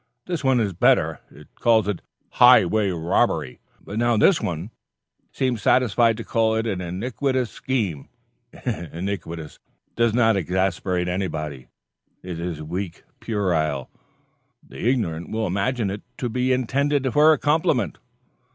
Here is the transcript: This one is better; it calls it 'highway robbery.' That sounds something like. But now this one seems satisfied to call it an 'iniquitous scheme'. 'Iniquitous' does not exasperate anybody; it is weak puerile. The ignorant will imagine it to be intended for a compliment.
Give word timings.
This 0.25 0.43
one 0.43 0.59
is 0.59 0.73
better; 0.73 1.19
it 1.29 1.49
calls 1.59 1.87
it 1.87 2.01
'highway 2.31 2.89
robbery.' 2.89 3.59
That 3.85 3.99
sounds 3.99 3.99
something 3.99 3.99
like. 3.99 3.99
But 3.99 3.99
now 3.99 4.17
this 4.17 4.41
one 4.41 4.71
seems 5.31 5.61
satisfied 5.61 6.17
to 6.17 6.23
call 6.23 6.55
it 6.55 6.65
an 6.65 6.81
'iniquitous 6.81 7.51
scheme'. 7.51 8.09
'Iniquitous' 8.65 9.59
does 9.95 10.15
not 10.15 10.37
exasperate 10.37 11.07
anybody; 11.07 11.67
it 12.23 12.39
is 12.39 12.63
weak 12.63 13.03
puerile. 13.19 13.91
The 14.67 14.89
ignorant 14.89 15.29
will 15.29 15.45
imagine 15.45 15.91
it 15.91 16.01
to 16.17 16.29
be 16.29 16.51
intended 16.51 17.13
for 17.13 17.31
a 17.31 17.37
compliment. 17.37 17.99